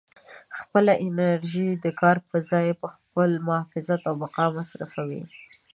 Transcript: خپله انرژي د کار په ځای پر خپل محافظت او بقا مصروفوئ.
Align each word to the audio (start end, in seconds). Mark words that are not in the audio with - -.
خپله 0.57 0.93
انرژي 1.05 1.69
د 1.83 1.85
کار 2.01 2.17
په 2.29 2.37
ځای 2.51 2.67
پر 2.81 2.89
خپل 2.99 3.29
محافظت 3.47 4.01
او 4.09 4.15
بقا 4.21 4.45
مصروفوئ. 4.57 5.21